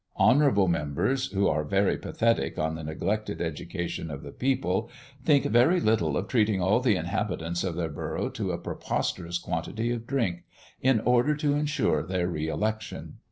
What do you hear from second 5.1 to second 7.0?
think very little of treating all the